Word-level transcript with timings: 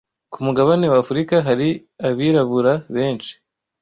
ku 0.31 0.37
mugabane 0.45 0.85
w’Afurika 0.93 1.35
hari 1.47 1.69
abirabura 2.07 2.73
benshi 2.95 3.33